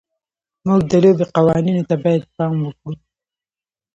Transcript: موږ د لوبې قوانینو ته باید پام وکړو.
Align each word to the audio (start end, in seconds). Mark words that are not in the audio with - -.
موږ 0.65 0.81
د 0.91 0.93
لوبې 1.03 1.25
قوانینو 1.35 1.87
ته 1.89 1.95
باید 2.03 2.23
پام 2.35 2.53
وکړو. 2.61 2.93